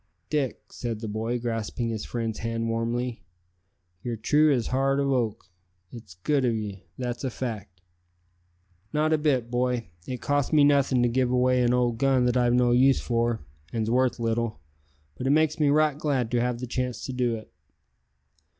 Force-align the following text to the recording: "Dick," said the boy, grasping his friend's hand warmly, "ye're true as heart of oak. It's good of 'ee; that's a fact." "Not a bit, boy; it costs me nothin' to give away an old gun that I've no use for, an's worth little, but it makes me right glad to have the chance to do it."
"Dick," 0.31 0.63
said 0.73 0.99
the 0.99 1.07
boy, 1.07 1.37
grasping 1.37 1.89
his 1.89 2.05
friend's 2.05 2.39
hand 2.39 2.67
warmly, 2.69 3.21
"ye're 4.01 4.15
true 4.15 4.51
as 4.51 4.65
heart 4.69 4.99
of 4.99 5.11
oak. 5.11 5.45
It's 5.91 6.15
good 6.23 6.43
of 6.43 6.55
'ee; 6.55 6.85
that's 6.97 7.23
a 7.23 7.29
fact." 7.29 7.81
"Not 8.93 9.13
a 9.13 9.19
bit, 9.19 9.51
boy; 9.51 9.89
it 10.07 10.19
costs 10.19 10.51
me 10.51 10.63
nothin' 10.63 11.03
to 11.03 11.07
give 11.07 11.29
away 11.29 11.61
an 11.61 11.71
old 11.71 11.99
gun 11.99 12.25
that 12.25 12.35
I've 12.35 12.55
no 12.55 12.71
use 12.71 12.99
for, 12.99 13.41
an's 13.71 13.91
worth 13.91 14.17
little, 14.19 14.59
but 15.19 15.27
it 15.27 15.29
makes 15.29 15.59
me 15.59 15.69
right 15.69 15.99
glad 15.99 16.31
to 16.31 16.41
have 16.41 16.57
the 16.61 16.65
chance 16.65 17.05
to 17.05 17.13
do 17.13 17.35
it." 17.35 17.53